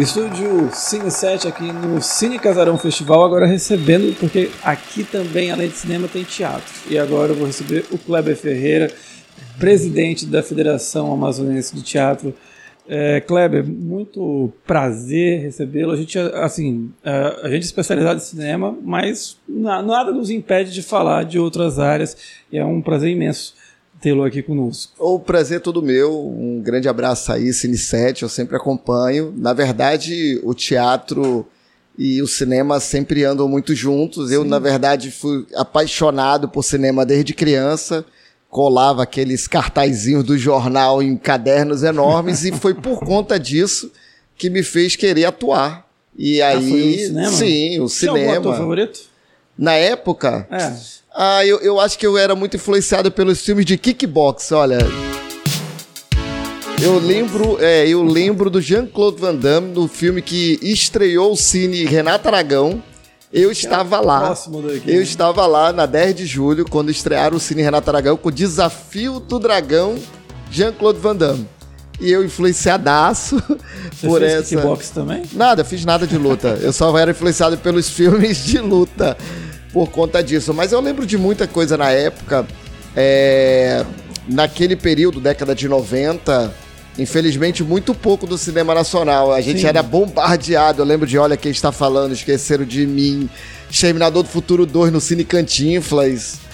[0.00, 5.76] Estúdio Cine 7 aqui no Cine Casarão Festival, agora recebendo, porque aqui também, além de
[5.76, 6.72] cinema, tem teatro.
[6.88, 8.90] E agora eu vou receber o Kleber Ferreira,
[9.58, 12.32] presidente da Federação Amazonense de Teatro.
[12.88, 15.92] É, Kleber, muito prazer recebê-lo.
[15.92, 20.82] A gente, assim, a, a gente é especializado em cinema, mas nada nos impede de
[20.82, 22.16] falar de outras áreas.
[22.50, 23.54] E é um prazer imenso
[24.00, 24.92] tê-lo aqui conosco.
[24.98, 26.26] O prazer é todo meu.
[26.26, 29.32] Um grande abraço aí, Cine 7, eu sempre acompanho.
[29.36, 31.46] Na verdade, o teatro
[31.98, 34.28] e o cinema sempre andam muito juntos.
[34.28, 34.36] Sim.
[34.36, 38.04] Eu, na verdade, fui apaixonado por cinema desde criança.
[38.48, 43.92] Colava aqueles cartazinhos do jornal em cadernos enormes e foi por conta disso
[44.36, 45.86] que me fez querer atuar.
[46.16, 47.30] E aí, ah, foi o cinema?
[47.30, 48.18] sim, o cinema.
[48.18, 49.09] Tinha algum ator favorito?
[49.60, 50.72] Na época, é.
[51.14, 54.78] Ah, eu, eu acho que eu era muito influenciado pelos filmes de kickbox, olha.
[56.82, 61.84] Eu lembro, é, eu lembro do Jean-Claude Van Damme no filme que estreou o cine
[61.84, 62.82] Renato Aragão.
[63.30, 64.34] Eu estava lá.
[64.86, 65.02] eu né?
[65.02, 69.20] estava lá na 10 de julho, quando estrearam o Cine Renato Aragão com o Desafio
[69.20, 69.96] do Dragão
[70.50, 71.46] Jean-Claude Van Damme.
[72.00, 73.36] E eu influenciadaço
[73.92, 74.56] Você por fez essa.
[74.56, 75.22] Kickbox também?
[75.34, 76.58] Nada, fiz nada de luta.
[76.62, 79.16] eu só era influenciado pelos filmes de luta
[79.72, 80.52] por conta disso.
[80.54, 82.46] Mas eu lembro de muita coisa na época.
[82.96, 83.84] É,
[84.28, 86.52] naquele período, década de 90,
[86.98, 89.32] infelizmente, muito pouco do cinema nacional.
[89.32, 89.66] A gente Sim.
[89.66, 90.82] era bombardeado.
[90.82, 93.28] Eu lembro de Olha Quem Está Falando, Esqueceram de Mim,
[93.70, 96.49] Exterminador do Futuro 2 no Cine Cantinflas.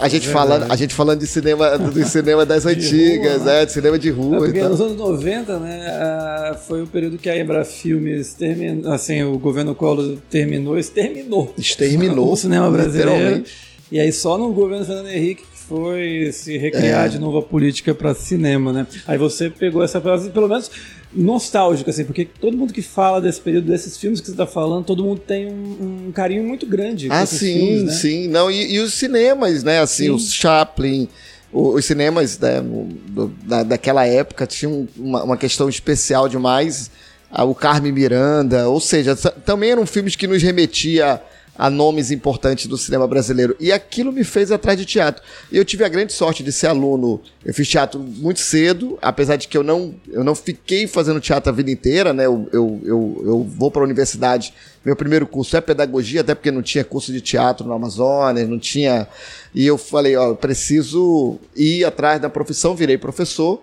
[0.00, 3.72] A gente, falando, a gente falando de cinema, do cinema das antigas, rua, é, de
[3.72, 4.36] cinema de rua.
[4.36, 4.70] É porque então.
[4.70, 9.74] nos anos 90, né, foi o período que a Embra Filmes terminou, assim, o governo
[9.74, 11.52] Collor terminou, exterminou.
[11.56, 12.32] Exterminou.
[12.34, 13.44] O cinema brasileiro.
[13.92, 17.08] E aí só no governo Fernando Henrique foi se recriar é.
[17.08, 18.86] de novo a política para cinema, né?
[19.06, 20.70] Aí você pegou essa frase, pelo menos
[21.12, 24.84] nostálgica, assim, porque todo mundo que fala desse período, desses filmes que você está falando,
[24.84, 27.08] todo mundo tem um, um, carinho muito grande.
[27.10, 27.92] Ah, sim, filmes, né?
[27.92, 28.28] sim.
[28.28, 29.80] Não, e, e, os cinemas, né?
[29.80, 30.10] Assim, sim.
[30.10, 31.08] os Chaplin,
[31.52, 36.90] os cinemas né, do, da, daquela época tinham uma, uma questão especial demais.
[37.30, 41.20] Ah, o Carmen Miranda, ou seja, também eram filmes que nos remetia
[41.56, 43.56] a nomes importantes do cinema brasileiro.
[43.60, 45.22] E aquilo me fez atrás de teatro.
[45.50, 47.20] E eu tive a grande sorte de ser aluno.
[47.44, 51.50] Eu fiz teatro muito cedo, apesar de que eu não, eu não fiquei fazendo teatro
[51.50, 52.26] a vida inteira, né?
[52.26, 54.52] Eu, eu, eu, eu vou para a universidade.
[54.84, 58.58] Meu primeiro curso é pedagogia, até porque não tinha curso de teatro no Amazonas, não
[58.58, 59.06] tinha.
[59.54, 63.62] E eu falei, ó, eu preciso ir atrás da profissão, virei professor.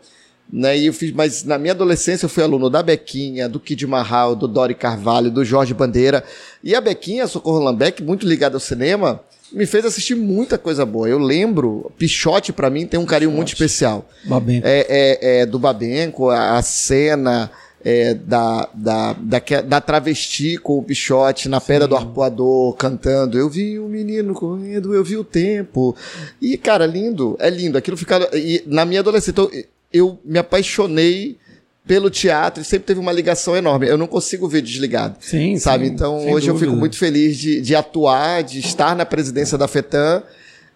[0.52, 3.88] Né, e eu fiz, mas na minha adolescência eu fui aluno da Bequinha, do Kid
[3.88, 6.24] Marral, do Dori Carvalho, do Jorge Bandeira.
[6.62, 11.08] E a Bequinha, Socorro Lambeck, muito ligada ao cinema, me fez assistir muita coisa boa.
[11.08, 13.38] Eu lembro, Pichote para mim tem um carinho Pichote.
[13.38, 14.06] muito especial.
[14.26, 14.68] Babenco.
[14.68, 17.50] É, é, é do Babenco, a, a cena
[17.84, 23.38] é, da, da, da, da, travesti com o Pichote na pedra do arpoador cantando.
[23.38, 25.96] Eu vi o um menino correndo, eu vi o tempo.
[26.42, 27.78] E, cara, lindo, é lindo.
[27.78, 28.30] Aquilo ficava.
[28.34, 29.32] E na minha adolescência.
[29.32, 29.50] Então,
[29.94, 31.38] eu me apaixonei
[31.86, 33.88] pelo teatro e sempre teve uma ligação enorme.
[33.88, 35.18] Eu não consigo ver desligado.
[35.20, 35.88] Sim, sabe?
[35.88, 36.52] Sim, então hoje dúvida.
[36.52, 40.24] eu fico muito feliz de, de atuar, de estar na presidência da FETAM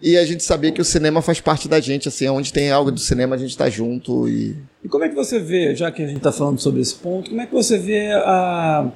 [0.01, 2.91] e a gente saber que o cinema faz parte da gente, assim, onde tem algo
[2.91, 4.55] do cinema a gente está junto e...
[4.83, 7.29] E como é que você vê, já que a gente está falando sobre esse ponto,
[7.29, 8.91] como é que você vê a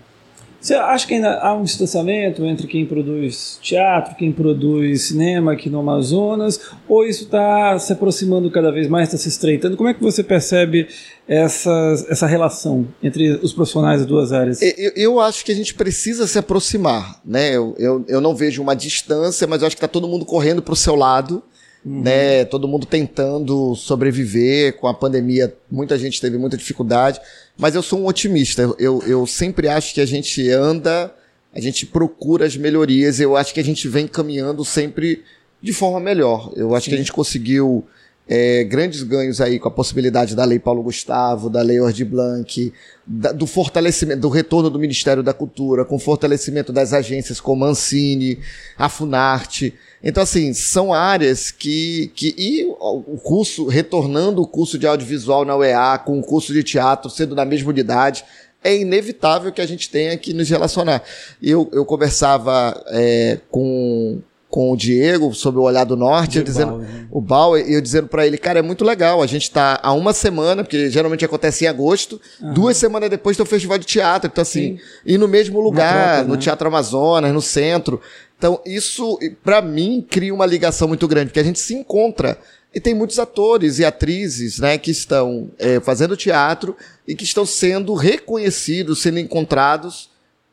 [0.62, 5.70] você acha que ainda há um distanciamento entre quem produz teatro, quem produz cinema aqui
[5.70, 9.78] no Amazonas, ou isso está se aproximando cada vez mais, está se estreitando?
[9.78, 10.88] Como é que você percebe
[11.28, 11.72] essa,
[12.10, 14.62] essa relação entre os profissionais das duas áreas?
[14.62, 17.56] Eu, eu acho que a gente precisa se aproximar, né?
[17.56, 20.62] Eu, eu, eu não vejo uma distância, mas eu acho que está todo mundo correndo
[20.62, 21.42] para o seu lado.
[21.86, 22.02] Uhum.
[22.02, 27.22] Né, todo mundo tentando sobreviver com a pandemia, muita gente teve muita dificuldade.
[27.60, 28.74] Mas eu sou um otimista.
[28.80, 31.14] Eu, eu sempre acho que a gente anda,
[31.54, 33.20] a gente procura as melhorias.
[33.20, 35.24] Eu acho que a gente vem caminhando sempre
[35.62, 36.54] de forma melhor.
[36.56, 36.92] Eu acho Sim.
[36.92, 37.86] que a gente conseguiu
[38.32, 42.72] é, grandes ganhos aí com a possibilidade da Lei Paulo Gustavo, da Lei Ordi Blanc,
[43.06, 48.38] da, do fortalecimento, do retorno do Ministério da Cultura, com fortalecimento das agências como Ancine,
[48.78, 49.74] a Funarte.
[50.04, 52.36] Então, assim, são áreas que, que.
[52.38, 57.10] E o curso, retornando o curso de audiovisual na UEA, com o curso de teatro
[57.10, 58.24] sendo na mesma unidade,
[58.64, 61.02] é inevitável que a gente tenha que nos relacionar.
[61.42, 66.72] Eu, eu conversava é, com, com o Diego sobre o Olhar do Norte, eu dizendo,
[66.72, 67.08] Bauer, né?
[67.12, 70.12] o Bauer, eu dizendo para ele, cara, é muito legal, a gente está há uma
[70.12, 72.54] semana, porque geralmente acontece em agosto, uhum.
[72.54, 74.80] duas semanas depois tem o festival de teatro, então assim, Sim.
[75.06, 76.42] e no mesmo lugar, troca, no né?
[76.42, 78.02] Teatro Amazonas, no centro,
[78.40, 82.40] então, isso, para mim, cria uma ligação muito grande, porque a gente se encontra
[82.74, 86.76] E tem muitos atores e atrizes né, que estão é, fazendo teatro
[87.06, 90.10] e que estão sendo reconhecidos, sendo encontrados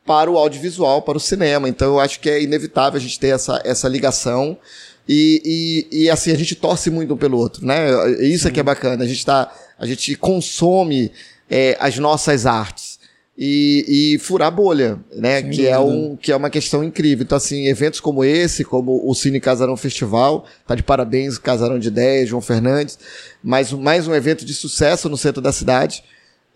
[0.07, 1.67] para o audiovisual, para o cinema.
[1.67, 4.57] Então eu acho que é inevitável a gente ter essa, essa ligação.
[5.07, 7.89] E, e, e assim, a gente torce muito um pelo outro, né?
[8.21, 9.03] Isso é que é bacana.
[9.03, 11.11] A gente, tá, a gente consome
[11.49, 12.97] é, as nossas artes
[13.37, 15.43] e, e furar bolha, né?
[15.43, 17.23] que é, um, que é uma questão incrível.
[17.23, 21.89] Então, assim, eventos como esse, como o Cine Casarão Festival, tá de parabéns, Casarão de
[21.89, 22.97] Ideias, João Fernandes,
[23.43, 26.03] mais, mais um evento de sucesso no centro da cidade.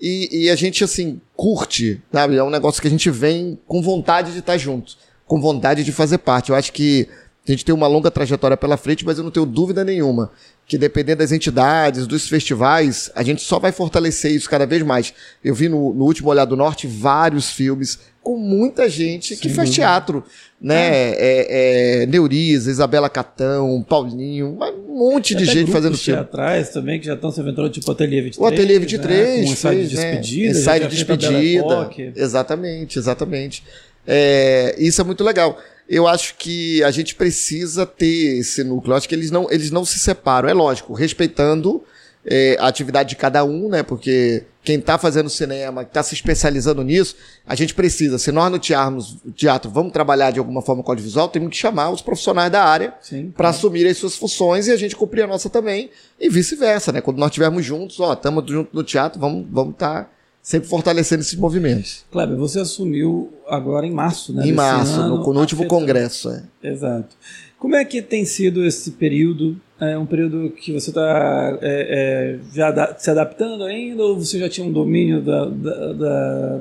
[0.01, 2.35] E, e a gente, assim, curte, sabe?
[2.35, 5.91] É um negócio que a gente vem com vontade de estar junto, com vontade de
[5.91, 6.49] fazer parte.
[6.49, 7.07] Eu acho que
[7.47, 10.31] a gente tem uma longa trajetória pela frente, mas eu não tenho dúvida nenhuma
[10.71, 15.13] que dependendo das entidades, dos festivais, a gente só vai fortalecer isso cada vez mais.
[15.43, 19.41] Eu vi no, no último Olhar do Norte vários filmes com muita gente Sim.
[19.41, 20.23] que faz teatro,
[20.61, 21.09] né?
[21.09, 21.15] É.
[21.19, 24.57] É, é, Neuriza, Isabela Catão, Paulinho,
[24.91, 26.19] um monte de gente fazendo filme.
[26.19, 28.37] atrás também, que já estão se aventurando, tipo Ateliê 23.
[28.37, 29.45] O Ateliê 23, né?
[29.45, 30.11] Com ensaio de né?
[30.11, 30.59] despedida.
[30.59, 31.89] Ensaio de despedida.
[32.15, 33.63] Exatamente, exatamente.
[34.05, 35.57] É, isso é muito legal
[35.91, 38.93] eu acho que a gente precisa ter esse núcleo.
[38.93, 40.47] Eu acho que eles não, eles não se separam.
[40.47, 41.83] É lógico, respeitando
[42.25, 43.83] é, a atividade de cada um, né?
[43.83, 47.15] Porque quem está fazendo cinema, que está se especializando nisso,
[47.45, 48.17] a gente precisa.
[48.17, 49.03] Se nós no teatro,
[49.35, 52.93] teatro vamos trabalhar de alguma forma com audiovisual, temos que chamar os profissionais da área
[53.35, 55.89] para assumir as suas funções e a gente cumprir a nossa também.
[56.19, 57.01] E vice-versa, né?
[57.01, 59.53] Quando nós estivermos juntos, ó, estamos juntos no teatro, vamos estar.
[59.53, 60.09] Vamos tá
[60.41, 62.03] sempre fortalecendo esses movimentos.
[62.11, 64.47] Kleber, você assumiu agora em março, né?
[64.47, 66.29] Em março, ano, no, no último congresso.
[66.29, 66.43] É.
[66.63, 67.15] Exato.
[67.59, 69.55] Como é que tem sido esse período?
[69.81, 74.47] É um período que você está é, é, já se adaptando ainda ou você já
[74.47, 76.59] tinha um domínio da, da, da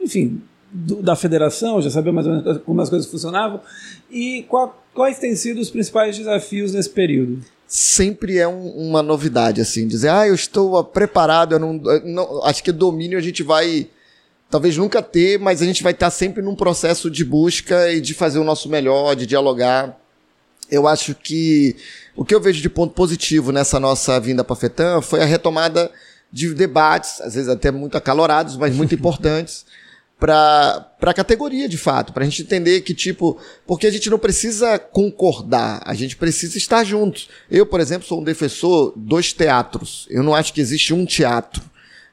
[0.00, 0.40] enfim,
[0.72, 3.60] do, da federação, já sabia mais ou menos como as coisas funcionavam?
[4.10, 7.40] E qual, quais têm sido os principais desafios nesse período?
[7.72, 11.72] sempre é um, uma novidade, assim, dizer, ah, eu estou preparado, eu não,
[12.04, 13.88] não, acho que domínio a gente vai,
[14.50, 18.12] talvez nunca ter, mas a gente vai estar sempre num processo de busca e de
[18.12, 19.98] fazer o nosso melhor, de dialogar.
[20.72, 21.76] Eu acho que
[22.16, 25.26] o que eu vejo de ponto positivo nessa nossa vinda para a FETAM foi a
[25.26, 25.90] retomada
[26.32, 29.66] de debates, às vezes até muito acalorados, mas muito importantes,
[30.18, 34.18] para a categoria, de fato, para a gente entender que, tipo, porque a gente não
[34.18, 37.28] precisa concordar, a gente precisa estar juntos.
[37.50, 40.06] Eu, por exemplo, sou um defensor dos teatros.
[40.08, 41.62] Eu não acho que existe um teatro.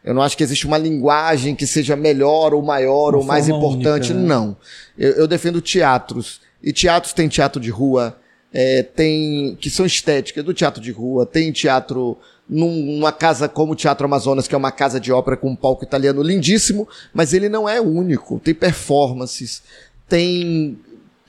[0.03, 3.47] Eu não acho que existe uma linguagem que seja melhor ou maior uma ou mais
[3.47, 4.11] importante.
[4.11, 4.27] Única, né?
[4.27, 4.57] Não.
[4.97, 6.41] Eu, eu, defendo teatros.
[6.63, 8.17] E teatros tem teatro de rua,
[8.53, 12.17] é, tem que são estéticas do teatro de rua, tem teatro
[12.49, 15.83] numa casa como o Teatro Amazonas, que é uma casa de ópera com um palco
[15.83, 18.39] italiano lindíssimo, mas ele não é único.
[18.39, 19.61] Tem performances,
[20.07, 20.79] tem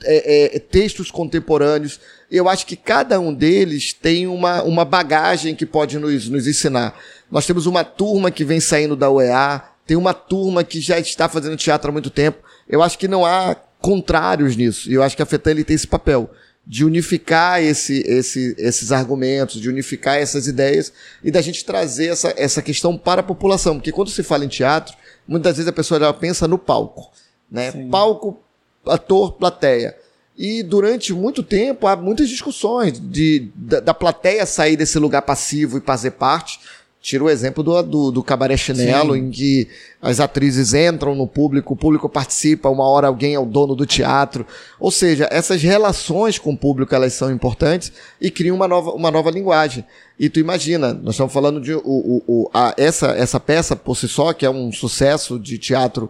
[0.03, 1.99] é, é, textos contemporâneos.
[2.29, 6.97] Eu acho que cada um deles tem uma, uma bagagem que pode nos, nos ensinar.
[7.29, 11.29] Nós temos uma turma que vem saindo da UEA, tem uma turma que já está
[11.29, 12.39] fazendo teatro há muito tempo.
[12.67, 14.89] Eu acho que não há contrários nisso.
[14.89, 16.31] E eu acho que a FETAN ele tem esse papel
[16.65, 20.93] de unificar esse, esse, esses argumentos, de unificar essas ideias
[21.23, 23.75] e da gente trazer essa, essa questão para a população.
[23.75, 24.95] Porque quando se fala em teatro,
[25.27, 27.11] muitas vezes a pessoa já pensa no palco.
[27.49, 27.71] Né?
[27.89, 28.39] Palco,
[28.85, 29.95] ator, plateia.
[30.37, 35.77] E durante muito tempo há muitas discussões de, da, da plateia sair desse lugar passivo
[35.77, 36.59] e fazer parte
[37.01, 39.21] Tira o exemplo do, do, do Cabaré Chinelo, Sim.
[39.21, 39.67] em que
[39.99, 43.87] as atrizes entram no público, o público participa, uma hora alguém é o dono do
[43.87, 44.45] teatro.
[44.79, 47.91] Ou seja, essas relações com o público elas são importantes
[48.21, 49.83] e criam uma nova, uma nova linguagem.
[50.19, 53.97] E tu imagina, nós estamos falando de o, o, o, a, essa, essa peça por
[53.97, 56.07] si só, que é um sucesso de teatro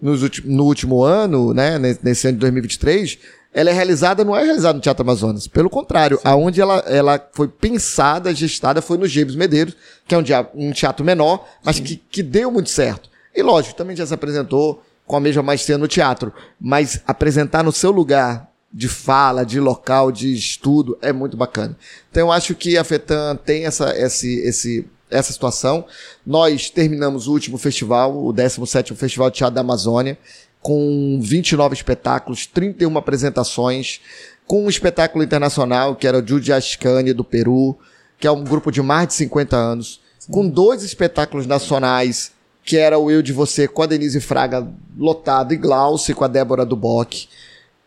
[0.00, 3.18] nos, no último ano, né, nesse ano de 2023,
[3.54, 5.46] ela é realizada, não é realizada no Teatro Amazonas.
[5.46, 6.22] Pelo contrário, Sim.
[6.24, 9.76] aonde ela, ela foi pensada, gestada, foi no James Medeiros,
[10.08, 13.08] que é um teatro, um teatro menor, mas que, que deu muito certo.
[13.32, 17.70] E lógico, também já se apresentou com a mesma maestria no teatro, mas apresentar no
[17.70, 21.76] seu lugar de fala, de local, de estudo, é muito bacana.
[22.10, 25.84] Então eu acho que a FETAM tem essa, esse, esse, essa situação.
[26.26, 30.18] Nós terminamos o último festival, o 17º Festival de Teatro da Amazônia,
[30.64, 34.00] com 29 espetáculos, 31 apresentações,
[34.46, 37.76] com um espetáculo internacional, que era o Judy Ascani, do Peru,
[38.18, 42.32] que é um grupo de mais de 50 anos, com dois espetáculos nacionais,
[42.64, 44.66] que era o Eu de Você com a Denise Fraga
[44.96, 47.28] lotado, e Glauce com a Débora Duboc,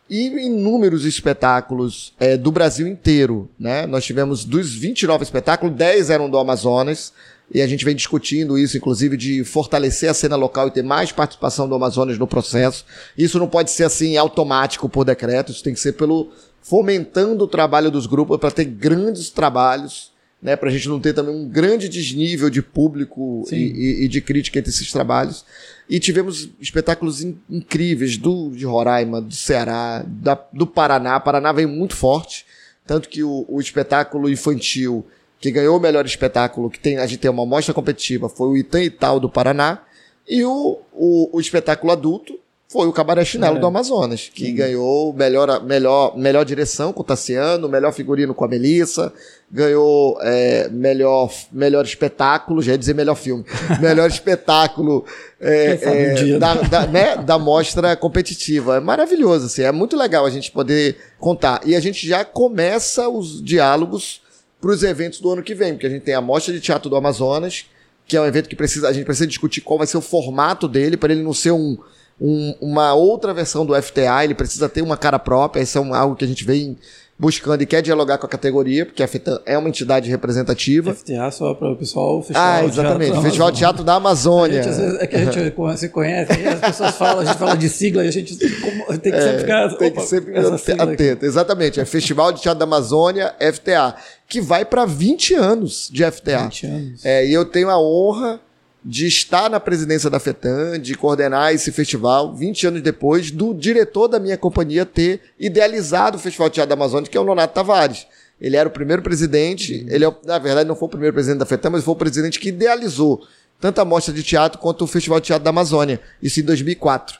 [0.08, 3.50] e inúmeros espetáculos é, do Brasil inteiro.
[3.58, 3.86] Né?
[3.86, 7.12] Nós tivemos dos 29 espetáculos, 10 eram do Amazonas,
[7.52, 11.12] e a gente vem discutindo isso, inclusive, de fortalecer a cena local e ter mais
[11.12, 12.84] participação do Amazonas no processo.
[13.16, 17.48] Isso não pode ser assim automático por decreto, isso tem que ser pelo fomentando o
[17.48, 21.48] trabalho dos grupos para ter grandes trabalhos né, para a gente não ter também um
[21.48, 25.44] grande desnível de público e, e, e, de crítica entre esses trabalhos.
[25.88, 31.18] E tivemos espetáculos in, incríveis do de Roraima, do Ceará, da, do Paraná.
[31.18, 32.46] Paraná veio muito forte,
[32.86, 35.04] tanto que o, o espetáculo infantil
[35.40, 38.56] que ganhou o melhor espetáculo, que tem, a gente tem uma mostra competitiva, foi o
[38.56, 39.82] Itan e Tal do Paraná,
[40.28, 42.38] e o, o, o espetáculo adulto
[42.70, 43.60] foi o Cabaré Chinelo é.
[43.60, 44.54] do Amazonas, que uhum.
[44.54, 49.10] ganhou melhor, melhor, melhor direção com o Tassiano, melhor figurino com a Melissa,
[49.50, 53.42] ganhou é, melhor, melhor espetáculo, já ia dizer melhor filme,
[53.80, 55.06] melhor espetáculo
[55.40, 58.76] é, é, da, da, né, da mostra competitiva.
[58.76, 61.62] É maravilhoso, assim, é muito legal a gente poder contar.
[61.64, 64.20] E a gente já começa os diálogos
[64.60, 66.90] para os eventos do ano que vem, porque a gente tem a Mostra de Teatro
[66.90, 67.66] do Amazonas,
[68.06, 70.66] que é um evento que precisa, a gente precisa discutir qual vai ser o formato
[70.66, 71.76] dele, para ele não ser um,
[72.20, 76.16] um, uma outra versão do FTA, ele precisa ter uma cara própria, isso é algo
[76.16, 76.76] que a gente vem
[77.18, 80.94] buscando e quer dialogar com a categoria, porque a FETAM é uma entidade representativa.
[80.94, 84.62] FTA só para o pessoal, Festival Ah, exatamente, Festival de Teatro da Amazônia.
[84.62, 87.68] Gente, vezes, é que a gente se conhece, as pessoas falam, a gente fala de
[87.68, 90.38] sigla e a gente tem que é, sempre ficar tem que sempre
[90.80, 91.26] atento.
[91.26, 93.96] Exatamente, é Festival de Teatro da Amazônia, FTA,
[94.28, 96.44] que vai para 20 anos de FTA.
[96.44, 97.04] 20 anos.
[97.04, 98.40] É, e eu tenho a honra
[98.84, 104.06] de estar na presidência da FETAM, de coordenar esse festival, 20 anos depois do diretor
[104.06, 107.54] da minha companhia ter idealizado o Festival de Teatro da Amazônia, que é o Nonato
[107.54, 108.06] Tavares.
[108.40, 109.88] Ele era o primeiro presidente, uhum.
[109.90, 112.38] ele é, na verdade não foi o primeiro presidente da FETAM, mas foi o presidente
[112.38, 113.20] que idealizou
[113.60, 117.18] tanto a mostra de teatro quanto o Festival de Teatro da Amazônia, isso em 2004.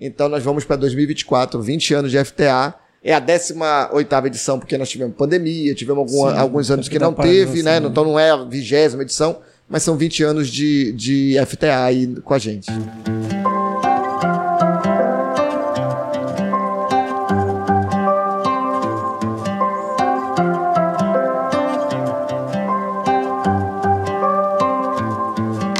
[0.00, 4.88] Então nós vamos para 2024, 20 anos de FTA, é a 18 edição, porque nós
[4.88, 7.78] tivemos pandemia, tivemos Sim, alguns anos que não teve, né?
[7.78, 9.38] Então não é a vigésima edição,
[9.68, 12.70] mas são 20 anos de, de FTA aí com a gente.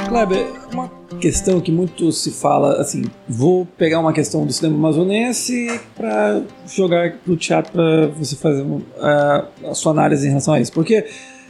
[0.09, 0.61] Kleber,
[1.21, 7.12] questão que muito se fala, assim, vou pegar uma questão do cinema amazonense para jogar
[7.25, 8.67] pro teatro para você fazer
[8.99, 11.07] a, a sua análise em relação a isso, porque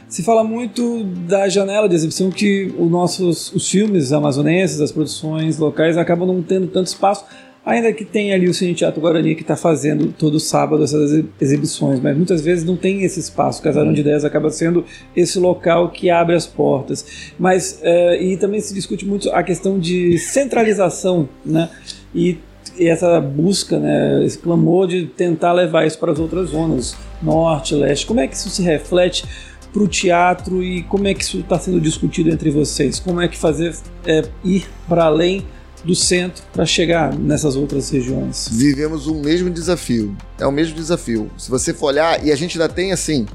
[0.07, 5.57] se fala muito da janela de exibição que os nossos os filmes amazonenses, as produções
[5.57, 7.25] locais acabam não tendo tanto espaço,
[7.65, 11.99] ainda que tenha ali o Cine Teatro Guarani que está fazendo todo sábado essas exibições,
[11.99, 13.59] mas muitas vezes não tem esse espaço.
[13.59, 14.83] O Casarão de Ideias acaba sendo
[15.15, 17.33] esse local que abre as portas.
[17.37, 21.69] Mas é, e também se discute muito a questão de centralização, né?
[22.13, 22.37] E
[22.77, 27.75] e essa busca, né, esse clamor de tentar levar isso para as outras zonas, norte,
[27.75, 28.05] leste.
[28.05, 29.25] Como é que isso se reflete
[29.73, 32.99] para o teatro e como é que isso está sendo discutido entre vocês?
[32.99, 33.75] Como é que fazer
[34.05, 35.45] é, ir para além
[35.83, 38.47] do centro para chegar nessas outras regiões?
[38.51, 40.15] Vivemos o mesmo desafio.
[40.39, 41.31] É o mesmo desafio.
[41.37, 43.25] Se você for olhar, e a gente ainda tem assim,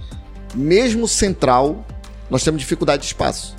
[0.54, 1.84] mesmo central,
[2.30, 3.54] nós temos dificuldade de espaço.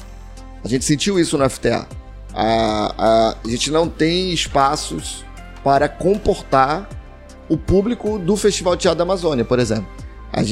[0.63, 1.87] A gente sentiu isso no FTA.
[2.33, 5.25] A, a, a gente não tem espaços
[5.63, 6.89] para comportar
[7.49, 9.87] o público do Festival Teatro da Amazônia, por exemplo.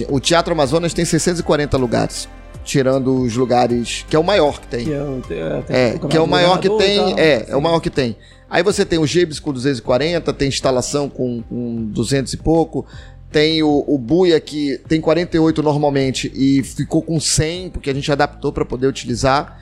[0.10, 2.28] O Teatro Amazonas tem 640 lugares,
[2.66, 4.86] tirando os lugares que é o maior que tem.
[4.86, 5.22] Que é, o,
[5.70, 8.18] é, é que é o maior que tem, é, é o maior que tem.
[8.50, 12.86] Aí você tem o Gibs com 240, tem instalação com, com 200 e pouco,
[13.32, 18.12] tem o, o Buia que tem 48 normalmente e ficou com 100 porque a gente
[18.12, 19.62] adaptou para poder utilizar.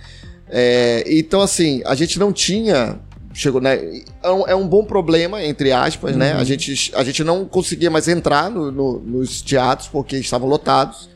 [0.49, 2.99] É, então assim, a gente não tinha
[3.33, 3.79] chegou, né?
[4.21, 6.19] É um, é um, bom problema, entre aspas, uhum.
[6.19, 6.33] né?
[6.33, 6.45] A uhum.
[6.45, 11.09] gente, a gente não conseguia mais entrar no, no, nos teatros porque estavam lotados,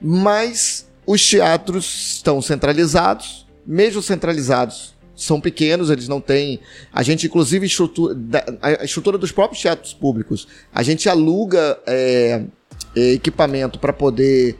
[0.00, 6.60] mas os teatros estão centralizados, mesmo centralizados, são pequenos, eles não têm.
[6.92, 8.16] A gente, inclusive, estrutura,
[8.60, 12.42] a estrutura dos próprios teatros públicos, a gente aluga é,
[12.94, 14.56] equipamento para poder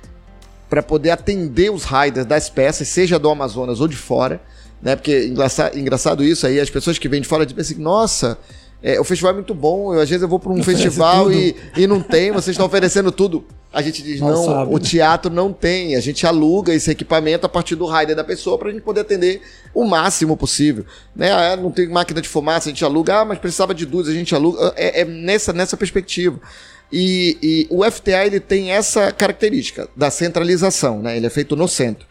[0.69, 4.39] para poder atender os riders das peças, seja do Amazonas ou de fora
[4.83, 4.97] né?
[4.97, 8.39] Porque engraçado, engraçado isso aí, as pessoas que vêm de fora dizem assim, nossa,
[8.83, 11.57] é, o festival é muito bom, eu, às vezes eu vou para um festival e,
[11.77, 13.45] e não tem, vocês estão oferecendo tudo.
[13.71, 17.49] A gente diz, não, não o teatro não tem, a gente aluga esse equipamento a
[17.49, 19.43] partir do rider da pessoa para a gente poder atender
[19.75, 20.87] o máximo possível.
[21.15, 21.31] Né?
[21.31, 24.13] Ah, não tem máquina de fumaça, a gente aluga, ah, mas precisava de duas, a
[24.13, 24.73] gente aluga.
[24.75, 26.41] É, é nessa, nessa perspectiva.
[26.91, 31.19] E, e, o FTA ele tem essa característica da centralização, né?
[31.19, 32.07] ele é feito no centro.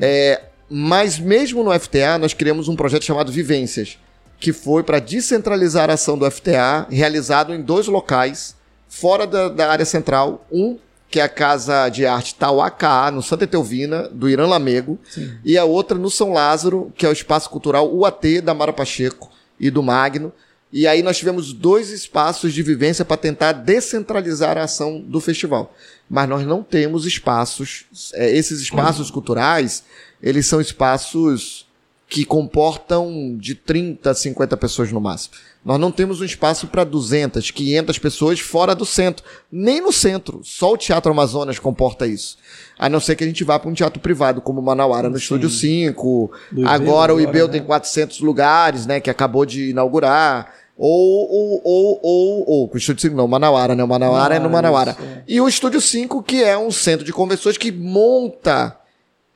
[0.00, 3.98] É, mas mesmo no FTA, nós criamos um projeto chamado Vivências,
[4.40, 8.54] que foi para descentralizar a ação do FTA, realizado em dois locais,
[8.88, 10.46] fora da, da, área central.
[10.50, 10.76] Um,
[11.10, 15.32] que é a Casa de Arte Tauacá, no Santa Etelvina, do Irã Lamego, Sim.
[15.44, 19.30] e a outra no São Lázaro, que é o Espaço Cultural UAT da Mara Pacheco
[19.58, 20.32] e do Magno,
[20.70, 25.74] E aí nós tivemos dois espaços de vivência para tentar descentralizar a ação do festival.
[26.10, 29.82] Mas nós não temos espaços, é, esses espaços culturais,
[30.22, 31.66] eles são espaços
[32.08, 35.34] que comportam de 30 a 50 pessoas no máximo.
[35.62, 39.22] Nós não temos um espaço para 200, 500 pessoas fora do centro.
[39.52, 40.40] Nem no centro.
[40.42, 42.38] Só o Teatro Amazonas comporta isso.
[42.78, 45.18] A não ser que a gente vá para um teatro privado, como o Manauara no
[45.18, 45.22] Sim.
[45.22, 46.30] Estúdio 5.
[46.64, 47.52] agora o IBEU né?
[47.52, 49.00] tem 400 lugares, né?
[49.00, 50.54] Que acabou de inaugurar.
[50.78, 53.84] Ou, ou, ou, ou, ou, o Estúdio 5 não, Manauara, né?
[53.84, 54.92] O Manauara é no Manauara.
[54.92, 55.22] Isso, é.
[55.28, 58.78] E o Estúdio 5, que é um centro de convenções que monta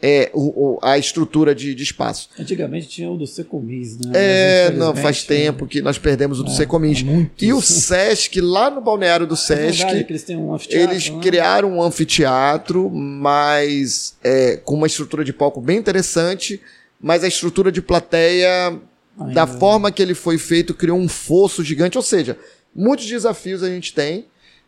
[0.03, 2.29] é, o, o, a estrutura de, de, espaço.
[2.37, 4.11] Antigamente tinha o do Secomis, né?
[4.13, 7.05] É, não, faz tempo que nós perdemos o do é, Secomis.
[7.41, 11.21] E o Sesc, lá no balneário do é Sesc, é eles, um eles né?
[11.23, 16.61] criaram um anfiteatro, mas é, com uma estrutura de palco bem interessante,
[17.01, 18.77] mas a estrutura de plateia,
[19.17, 21.97] Ai, da forma que ele foi feito, criou um fosso gigante.
[21.97, 22.37] Ou seja,
[22.75, 24.27] muitos desafios a gente tem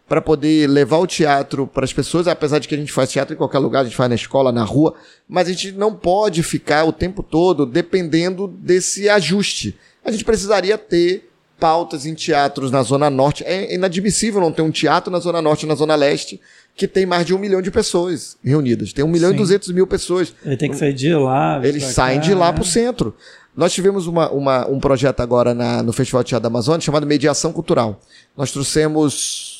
[0.08, 3.34] para poder levar o teatro para as pessoas, apesar de que a gente faz teatro
[3.34, 4.94] em qualquer lugar, a gente faz na escola, na rua,
[5.28, 9.76] mas a gente não pode ficar o tempo todo dependendo desse ajuste.
[10.04, 13.42] A gente precisaria ter pautas em teatros na Zona Norte.
[13.44, 16.40] É inadmissível não ter um teatro na Zona Norte e na Zona Leste
[16.76, 18.92] que tem mais de um milhão de pessoas reunidas.
[18.92, 19.36] Tem um milhão Sim.
[19.36, 20.34] e duzentos mil pessoas.
[20.44, 21.60] Ele tem que sair de lá.
[21.62, 23.14] Eles saem cá, de lá para o centro.
[23.56, 27.06] Nós tivemos uma, uma, um projeto agora na, no Festival de Teatro da Amazônia chamado
[27.06, 28.00] Mediação Cultural.
[28.36, 29.53] Nós trouxemos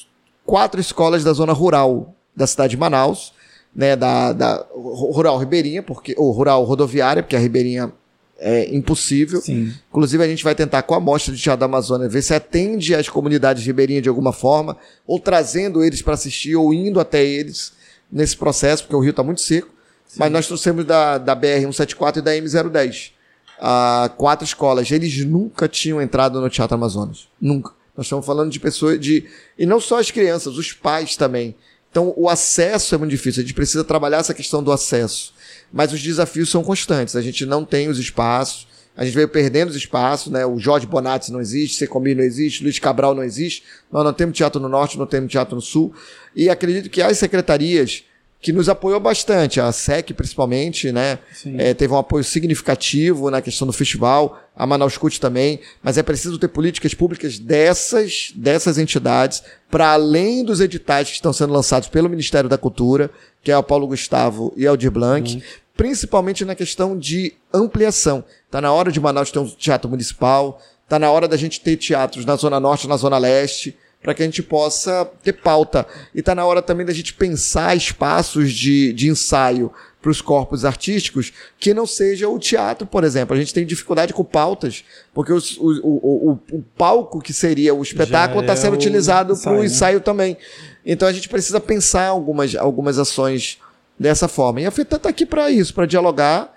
[0.44, 3.32] quatro escolas da zona rural da cidade de Manaus,
[3.74, 7.92] né, da, da rural ribeirinha, porque ou rural rodoviária, porque a ribeirinha
[8.38, 9.40] é impossível.
[9.40, 9.72] Sim.
[9.88, 12.94] Inclusive a gente vai tentar com a amostra de teatro da Amazônia ver se atende
[12.94, 17.72] às comunidades ribeirinhas de alguma forma, ou trazendo eles para assistir, ou indo até eles
[18.10, 19.68] nesse processo, porque o rio está muito seco.
[20.06, 20.16] Sim.
[20.18, 23.12] Mas nós trouxemos da, da BR-174 e da M010.
[23.58, 24.90] Uh, quatro escolas.
[24.90, 27.28] Eles nunca tinham entrado no Teatro Amazonas.
[27.40, 27.72] Nunca.
[27.96, 29.24] Nós estamos falando de pessoas de.
[29.58, 31.54] E não só as crianças, os pais também.
[31.90, 33.40] Então, o acesso é muito difícil.
[33.40, 35.32] A gente precisa trabalhar essa questão do acesso.
[35.72, 37.14] Mas os desafios são constantes.
[37.14, 38.66] A gente não tem os espaços.
[38.96, 40.46] A gente veio perdendo os espaços, né?
[40.46, 43.64] O Jorge Bonatti não existe, Secomi não existe, Luiz Cabral não existe.
[43.90, 45.92] Nós não temos teatro no Norte, não temos teatro no Sul.
[46.34, 48.04] E acredito que as secretarias
[48.44, 51.18] que nos apoiou bastante, a SEC principalmente, né?
[51.56, 56.02] É, teve um apoio significativo na questão do festival, a Manaus Cult também, mas é
[56.02, 61.88] preciso ter políticas públicas dessas, dessas entidades, para além dos editais que estão sendo lançados
[61.88, 63.10] pelo Ministério da Cultura,
[63.42, 65.42] que é o Paulo Gustavo e Aldir Blanc, uhum.
[65.74, 68.22] principalmente na questão de ampliação.
[68.44, 71.78] Está na hora de Manaus ter um teatro municipal, está na hora da gente ter
[71.78, 75.86] teatros na Zona Norte, na Zona Leste, para que a gente possa ter pauta.
[76.14, 80.66] E está na hora também da gente pensar espaços de, de ensaio para os corpos
[80.66, 83.34] artísticos que não seja o teatro, por exemplo.
[83.34, 87.74] A gente tem dificuldade com pautas, porque os, o, o, o, o, palco que seria
[87.74, 89.64] o espetáculo está é sendo utilizado para o né?
[89.64, 90.36] ensaio também.
[90.84, 93.58] Então a gente precisa pensar algumas, algumas ações
[93.98, 94.60] dessa forma.
[94.60, 96.52] E a FETA está aqui para isso, para dialogar,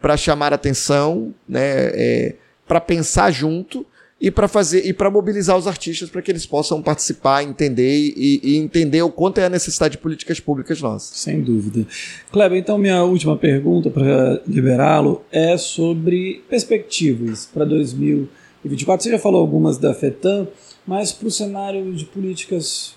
[0.00, 2.34] para chamar atenção, né, é,
[2.64, 3.84] para pensar junto
[4.22, 8.40] e para fazer e para mobilizar os artistas para que eles possam participar, entender e,
[8.40, 11.18] e, entender o quanto é a necessidade de políticas públicas nossas.
[11.18, 11.84] Sem dúvida.
[12.30, 19.02] Kleber, então minha última pergunta para liberá-lo é sobre perspectivas para 2024.
[19.02, 20.46] Você já falou algumas da FETAM,
[20.86, 22.94] mas para o cenário de políticas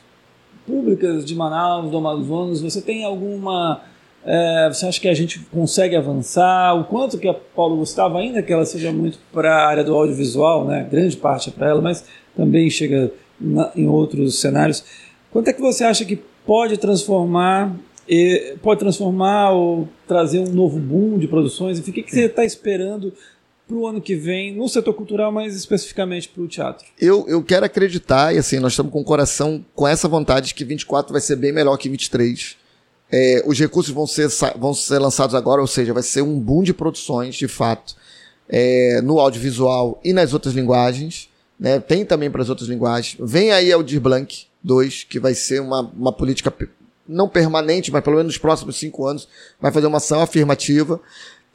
[0.68, 3.82] públicas de Manaus, do Amazonas, você tem alguma
[4.26, 6.74] é, você acha que a gente consegue avançar?
[6.76, 9.94] O quanto que a Paulo Gustavo, ainda que ela seja muito para a área do
[9.94, 12.04] audiovisual, né, grande parte é para ela, mas
[12.36, 14.84] também chega na, em outros cenários.
[15.32, 17.76] Quanto é que você acha que pode transformar,
[18.64, 21.78] pode transformar ou trazer um novo boom de produções?
[21.78, 23.14] Enfim, o que, que você está esperando
[23.68, 26.86] para o ano que vem, no setor cultural, mas especificamente para o teatro?
[27.00, 30.56] Eu, eu quero acreditar, e assim, nós estamos com o coração com essa vontade de
[30.56, 32.65] que 24 vai ser bem melhor que 23
[33.18, 36.64] é, os recursos vão ser, vão ser lançados agora, ou seja, vai ser um boom
[36.64, 37.96] de produções, de fato,
[38.50, 41.30] é, no audiovisual e nas outras linguagens.
[41.58, 41.80] Né?
[41.80, 43.16] Tem também para as outras linguagens.
[43.18, 46.54] Vem aí o Dir Blanc 2, que vai ser uma, uma política
[47.08, 49.30] não permanente, mas pelo menos nos próximos cinco anos,
[49.62, 51.00] vai fazer uma ação afirmativa.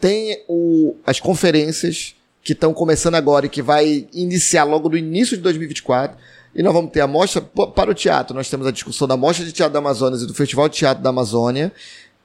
[0.00, 5.36] Tem o, as conferências que estão começando agora e que vai iniciar logo no início
[5.36, 6.16] de 2024
[6.54, 8.34] e nós vamos ter a mostra para o teatro.
[8.34, 11.02] Nós temos a discussão da Mostra de Teatro da Amazônia e do Festival de Teatro
[11.02, 11.72] da Amazônia,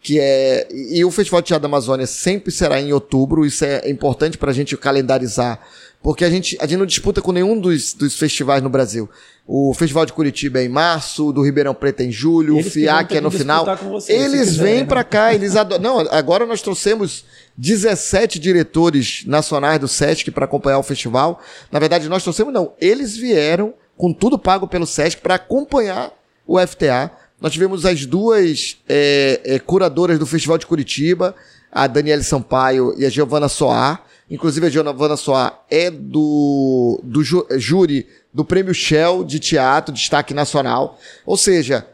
[0.02, 0.68] que é.
[0.72, 3.46] E o Festival de Teatro da Amazônia sempre será em outubro.
[3.46, 5.60] Isso é importante para a gente calendarizar,
[6.02, 9.08] Porque a gente, a gente não disputa com nenhum dos, dos festivais no Brasil.
[9.48, 12.72] O Festival de Curitiba é em março, do Ribeirão Preto é em julho, Eles o
[12.72, 13.64] FIAC é no final.
[13.92, 15.82] Você, eles vêm para cá, eles adoram.
[15.86, 17.24] Não, agora nós trouxemos
[17.56, 21.40] 17 diretores nacionais do SESC para acompanhar o festival.
[21.72, 22.74] Na verdade, nós trouxemos, não.
[22.82, 26.12] Eles vieram com tudo pago pelo SESC para acompanhar
[26.46, 27.12] o FTA.
[27.40, 31.36] Nós tivemos as duas é, é, curadoras do Festival de Curitiba,
[31.72, 34.04] a Daniele Sampaio e a Giovana Soar.
[34.30, 41.00] Inclusive, a Giovana Soar é do, do júri do Prêmio Shell de Teatro, Destaque Nacional.
[41.26, 41.86] Ou seja,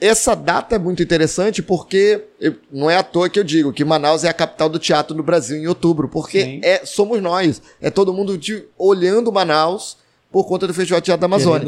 [0.00, 2.22] essa data é muito interessante porque
[2.70, 5.22] não é à toa que eu digo que Manaus é a capital do teatro no
[5.22, 7.60] Brasil em outubro, porque é, somos nós.
[7.80, 9.96] É todo mundo de, olhando Manaus
[10.30, 11.66] por conta do Festival de Teatro da Amazônia.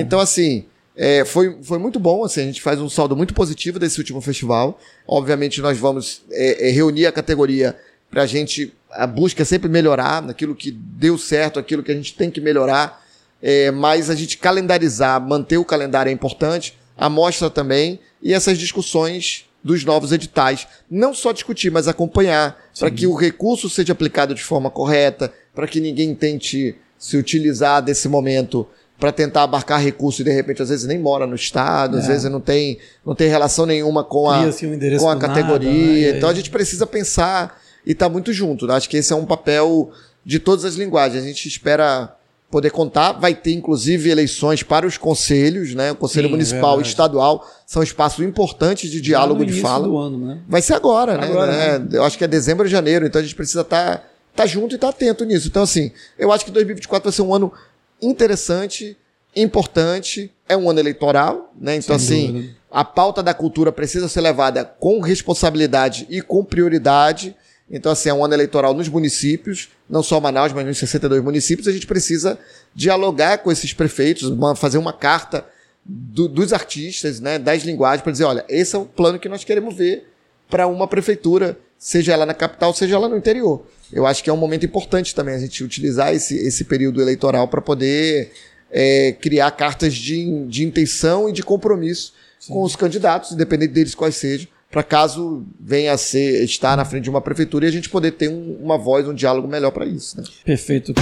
[0.00, 0.64] Então, assim,
[0.96, 2.24] é, foi, foi muito bom.
[2.24, 4.78] Assim, a gente faz um saldo muito positivo desse último festival.
[5.06, 7.76] Obviamente, nós vamos é, é reunir a categoria
[8.10, 11.94] para a gente a busca é sempre melhorar naquilo que deu certo, aquilo que a
[11.94, 13.02] gente tem que melhorar,
[13.40, 18.58] é, mas a gente calendarizar, manter o calendário é importante, a mostra também, e essas
[18.58, 20.66] discussões dos novos editais.
[20.90, 25.66] Não só discutir, mas acompanhar, para que o recurso seja aplicado de forma correta, para
[25.66, 28.64] que ninguém tente se utilizar desse momento
[28.96, 32.00] para tentar abarcar recurso e de repente às vezes nem mora no estado, é.
[32.00, 35.68] às vezes não tem, não tem relação nenhuma com a, um com a categoria.
[35.68, 36.16] Nada, né?
[36.16, 38.70] Então a gente precisa pensar e tá muito junto.
[38.70, 39.90] Acho que esse é um papel
[40.24, 41.24] de todas as linguagens.
[41.24, 42.14] A gente espera
[42.52, 43.14] poder contar.
[43.14, 45.90] Vai ter, inclusive, eleições para os conselhos, né?
[45.90, 49.88] O Conselho Sim, Municipal e Estadual são espaços importantes de diálogo de fala.
[49.88, 50.38] Do ano, né?
[50.48, 51.26] Vai ser agora, né?
[51.26, 51.78] agora né?
[51.80, 51.88] né?
[51.94, 54.04] Eu acho que é dezembro ou janeiro, então a gente precisa estar tá,
[54.34, 55.48] tá junto e tá atento nisso.
[55.48, 57.52] Então, assim, eu acho que 2024 vai ser um ano
[58.00, 58.96] interessante,
[59.34, 61.76] importante, é um ano eleitoral, né?
[61.76, 62.56] Então, Sem assim, dúvida.
[62.70, 67.34] a pauta da cultura precisa ser levada com responsabilidade e com prioridade.
[67.70, 71.68] Então, assim, é um ano eleitoral nos municípios, não só Manaus, mas nos 62 municípios.
[71.68, 72.38] A gente precisa
[72.74, 75.46] dialogar com esses prefeitos, uma, fazer uma carta
[75.84, 79.44] do, dos artistas, né, das linguagens, para dizer: olha, esse é o plano que nós
[79.44, 80.08] queremos ver
[80.50, 83.64] para uma prefeitura, seja ela na capital, seja ela no interior.
[83.92, 87.46] Eu acho que é um momento importante também a gente utilizar esse, esse período eleitoral
[87.46, 88.32] para poder
[88.70, 92.54] é, criar cartas de, de intenção e de compromisso Sim.
[92.54, 97.04] com os candidatos, independente deles quais sejam, para caso venha a ser estar na frente
[97.04, 99.84] de uma prefeitura e a gente poder ter um, uma voz, um diálogo melhor para
[99.84, 100.16] isso.
[100.16, 100.24] Né?
[100.42, 100.94] Perfeito.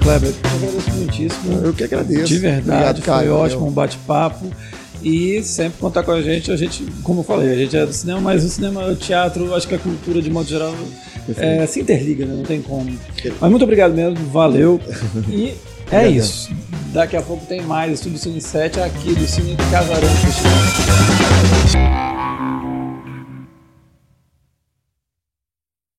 [0.00, 1.60] Kleber, eu agradeço muitíssimo.
[1.64, 2.26] Eu que agradeço.
[2.26, 4.50] De verdade, Obrigado, foi Caio, ótimo, um bate-papo.
[5.02, 7.92] E sempre contar com a gente, a gente, como eu falei, a gente é do
[7.92, 10.74] cinema, mas o cinema, o teatro, acho que a cultura, de modo geral,
[11.36, 12.34] é, se interliga, né?
[12.34, 12.90] não tem como.
[13.40, 14.80] Mas muito obrigado mesmo, valeu.
[15.28, 15.54] E
[15.90, 16.50] é isso.
[16.92, 20.50] Daqui a pouco tem mais Estúdio Cine 7 aqui do Cine Casarão Festival.